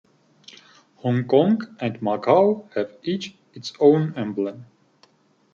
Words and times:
Hong 1.03 1.25
Kong 1.27 1.61
and 1.79 2.01
Macao 2.01 2.67
have 2.73 2.93
each 3.03 3.35
its 3.53 3.71
own 3.79 4.15
emblem. 4.17 4.65